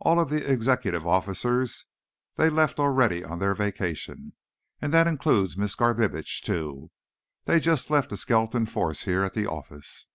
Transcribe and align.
"All 0.00 0.18
of 0.18 0.28
the 0.28 0.44
executive 0.50 1.06
officers, 1.06 1.84
they 2.34 2.50
left 2.50 2.80
already 2.80 3.22
on 3.22 3.38
their 3.38 3.54
vacation. 3.54 4.32
And 4.82 4.92
that 4.92 5.06
includes 5.06 5.56
Miss 5.56 5.76
Garbitsch, 5.76 6.42
too. 6.42 6.90
They 7.44 7.60
just 7.60 7.88
left 7.88 8.10
a 8.10 8.16
skeleton 8.16 8.66
force 8.66 9.04
here 9.04 9.22
at 9.22 9.34
the 9.34 9.46
office." 9.46 10.06